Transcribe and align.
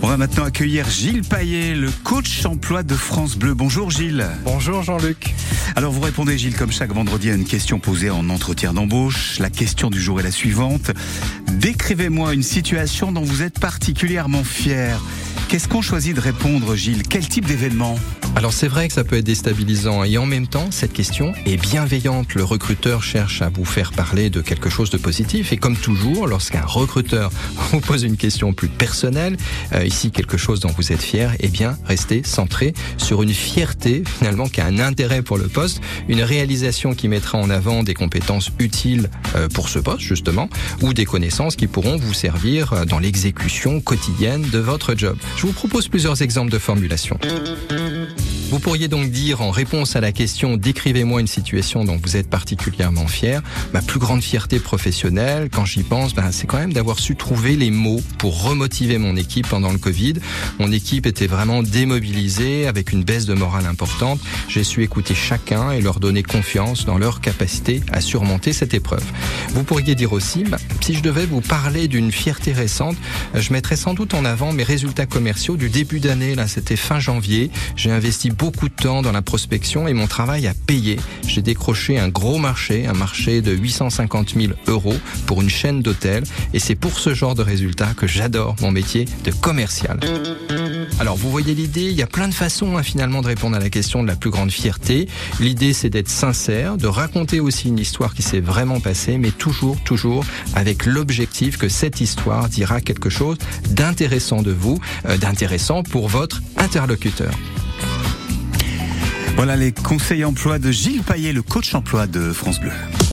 On 0.00 0.06
va 0.06 0.16
maintenant 0.16 0.44
accueillir 0.44 0.88
Gilles 0.88 1.22
Paillet, 1.22 1.74
le 1.74 1.90
coach 2.04 2.46
emploi 2.46 2.84
de 2.84 2.94
France 2.94 3.36
Bleu. 3.36 3.54
Bonjour 3.54 3.90
Gilles. 3.90 4.26
Bonjour 4.44 4.82
Jean-Luc. 4.82 5.34
Alors 5.74 5.92
vous 5.92 6.00
répondez 6.00 6.38
Gilles 6.38 6.56
comme 6.56 6.70
chaque 6.70 6.92
vendredi 6.92 7.30
à 7.30 7.34
une 7.34 7.44
question 7.44 7.80
posée 7.80 8.08
en 8.08 8.30
entretien 8.30 8.72
d'embauche. 8.72 9.38
La 9.40 9.50
question 9.50 9.90
du 9.90 10.00
jour 10.00 10.20
est 10.20 10.22
la 10.22 10.30
suivante. 10.30 10.92
Décrivez-moi 11.52 12.34
une 12.34 12.42
situation 12.42 13.12
dont 13.12 13.22
vous 13.22 13.42
êtes 13.42 13.58
particulièrement 13.58 14.44
fier. 14.44 15.00
Qu'est-ce 15.48 15.66
qu'on 15.66 15.80
choisit 15.80 16.14
de 16.14 16.20
répondre 16.20 16.74
Gilles? 16.74 17.04
Quel 17.08 17.26
type 17.26 17.46
d'événement? 17.46 17.98
Alors 18.36 18.52
c'est 18.52 18.68
vrai 18.68 18.86
que 18.86 18.94
ça 18.94 19.02
peut 19.02 19.16
être 19.16 19.24
déstabilisant 19.24 20.04
et 20.04 20.18
en 20.18 20.26
même 20.26 20.46
temps 20.46 20.70
cette 20.70 20.92
question 20.92 21.32
est 21.46 21.56
bienveillante. 21.56 22.34
Le 22.34 22.44
recruteur 22.44 23.02
cherche 23.02 23.42
à 23.42 23.48
vous 23.48 23.64
faire 23.64 23.92
parler 23.92 24.30
de 24.30 24.42
quelque 24.42 24.68
chose 24.68 24.90
de 24.90 24.98
positif 24.98 25.52
et 25.52 25.56
comme 25.56 25.74
toujours 25.74 26.28
lorsqu'un 26.28 26.60
recruteur 26.64 27.32
vous 27.72 27.80
pose 27.80 28.04
une 28.04 28.16
question 28.16 28.52
plus 28.52 28.68
personnelle, 28.68 29.36
euh, 29.72 29.84
ici 29.84 30.10
quelque 30.10 30.36
chose 30.36 30.60
dont 30.60 30.70
vous 30.76 30.92
êtes 30.92 31.02
fier, 31.02 31.34
eh 31.40 31.48
bien 31.48 31.78
restez 31.86 32.22
centré 32.22 32.74
sur 32.98 33.22
une 33.22 33.32
fierté 33.32 34.04
finalement 34.18 34.48
qui 34.48 34.60
a 34.60 34.66
un 34.66 34.78
intérêt 34.78 35.22
pour 35.22 35.38
le 35.38 35.48
poste, 35.48 35.80
une 36.08 36.22
réalisation 36.22 36.94
qui 36.94 37.08
mettra 37.08 37.38
en 37.38 37.50
avant 37.50 37.82
des 37.82 37.94
compétences 37.94 38.52
utiles 38.58 39.10
euh, 39.34 39.48
pour 39.48 39.68
ce 39.68 39.78
poste 39.78 40.00
justement 40.00 40.48
ou 40.82 40.92
des 40.92 41.06
connaissances 41.06 41.37
qui 41.56 41.68
pourront 41.68 41.96
vous 41.96 42.12
servir 42.12 42.84
dans 42.86 42.98
l'exécution 42.98 43.80
quotidienne 43.80 44.42
de 44.50 44.58
votre 44.58 44.96
job. 44.96 45.16
Je 45.36 45.46
vous 45.46 45.52
propose 45.52 45.86
plusieurs 45.86 46.20
exemples 46.20 46.50
de 46.50 46.58
formulation. 46.58 47.16
Vous 48.50 48.60
pourriez 48.60 48.88
donc 48.88 49.10
dire 49.10 49.42
en 49.42 49.50
réponse 49.50 49.94
à 49.94 50.00
la 50.00 50.10
question 50.10 50.56
décrivez-moi 50.56 51.20
une 51.20 51.26
situation 51.26 51.84
dont 51.84 52.00
vous 52.02 52.16
êtes 52.16 52.30
particulièrement 52.30 53.06
fier. 53.06 53.42
Ma 53.74 53.82
plus 53.82 53.98
grande 53.98 54.22
fierté 54.22 54.58
professionnelle, 54.58 55.50
quand 55.52 55.66
j'y 55.66 55.82
pense, 55.82 56.14
ben, 56.14 56.32
c'est 56.32 56.46
quand 56.46 56.56
même 56.56 56.72
d'avoir 56.72 56.98
su 56.98 57.14
trouver 57.14 57.56
les 57.56 57.70
mots 57.70 58.00
pour 58.16 58.42
remotiver 58.42 58.96
mon 58.96 59.16
équipe 59.16 59.46
pendant 59.46 59.70
le 59.70 59.76
Covid. 59.76 60.14
Mon 60.58 60.72
équipe 60.72 61.06
était 61.06 61.26
vraiment 61.26 61.62
démobilisée 61.62 62.66
avec 62.66 62.92
une 62.92 63.04
baisse 63.04 63.26
de 63.26 63.34
morale 63.34 63.66
importante. 63.66 64.18
J'ai 64.48 64.64
su 64.64 64.82
écouter 64.82 65.14
chacun 65.14 65.70
et 65.72 65.82
leur 65.82 66.00
donner 66.00 66.22
confiance 66.22 66.86
dans 66.86 66.96
leur 66.96 67.20
capacité 67.20 67.82
à 67.92 68.00
surmonter 68.00 68.54
cette 68.54 68.72
épreuve. 68.72 69.04
Vous 69.50 69.62
pourriez 69.62 69.94
dire 69.94 70.14
aussi, 70.14 70.44
ben, 70.44 70.58
si 70.80 70.94
je 70.94 71.02
devais 71.02 71.26
vous 71.26 71.42
parler 71.42 71.86
d'une 71.86 72.10
fierté 72.10 72.52
récente, 72.52 72.96
je 73.34 73.52
mettrais 73.52 73.76
sans 73.76 73.92
doute 73.92 74.14
en 74.14 74.24
avant 74.24 74.54
mes 74.54 74.64
résultats 74.64 75.06
commerciaux 75.06 75.58
du 75.58 75.68
début 75.68 76.00
d'année. 76.00 76.34
Là, 76.34 76.48
c'était 76.48 76.76
fin 76.76 76.98
janvier. 76.98 77.50
J'ai 77.76 77.90
investi 77.90 78.30
beaucoup 78.38 78.68
de 78.68 78.74
temps 78.74 79.02
dans 79.02 79.12
la 79.12 79.20
prospection 79.20 79.88
et 79.88 79.92
mon 79.92 80.06
travail 80.06 80.46
a 80.46 80.54
payé. 80.54 80.98
J'ai 81.26 81.42
décroché 81.42 81.98
un 81.98 82.08
gros 82.08 82.38
marché, 82.38 82.86
un 82.86 82.92
marché 82.92 83.42
de 83.42 83.52
850 83.52 84.34
000 84.34 84.52
euros 84.68 84.96
pour 85.26 85.42
une 85.42 85.50
chaîne 85.50 85.82
d'hôtels 85.82 86.22
et 86.54 86.60
c'est 86.60 86.76
pour 86.76 86.98
ce 87.00 87.14
genre 87.14 87.34
de 87.34 87.42
résultats 87.42 87.94
que 87.96 88.06
j'adore 88.06 88.54
mon 88.60 88.70
métier 88.70 89.06
de 89.24 89.32
commercial. 89.32 89.98
Alors 91.00 91.16
vous 91.16 91.30
voyez 91.30 91.54
l'idée, 91.54 91.86
il 91.86 91.96
y 91.96 92.02
a 92.02 92.06
plein 92.06 92.28
de 92.28 92.34
façons 92.34 92.76
hein, 92.76 92.82
finalement 92.82 93.22
de 93.22 93.26
répondre 93.26 93.56
à 93.56 93.60
la 93.60 93.70
question 93.70 94.02
de 94.02 94.08
la 94.08 94.16
plus 94.16 94.30
grande 94.30 94.50
fierté. 94.50 95.08
L'idée 95.40 95.72
c'est 95.72 95.90
d'être 95.90 96.08
sincère, 96.08 96.76
de 96.76 96.86
raconter 96.86 97.40
aussi 97.40 97.68
une 97.68 97.78
histoire 97.78 98.14
qui 98.14 98.22
s'est 98.22 98.40
vraiment 98.40 98.80
passée, 98.80 99.18
mais 99.18 99.32
toujours, 99.32 99.80
toujours 99.82 100.24
avec 100.54 100.86
l'objectif 100.86 101.58
que 101.58 101.68
cette 101.68 102.00
histoire 102.00 102.48
dira 102.48 102.80
quelque 102.80 103.10
chose 103.10 103.36
d'intéressant 103.70 104.42
de 104.42 104.52
vous, 104.52 104.78
euh, 105.06 105.16
d'intéressant 105.16 105.82
pour 105.82 106.08
votre 106.08 106.40
interlocuteur. 106.56 107.32
Voilà 109.38 109.54
les 109.54 109.70
conseils 109.70 110.24
emploi 110.24 110.58
de 110.58 110.72
Gilles 110.72 111.04
Paillet, 111.04 111.32
le 111.32 111.42
coach 111.42 111.72
emploi 111.72 112.08
de 112.08 112.32
France 112.32 112.58
Bleu. 112.58 112.72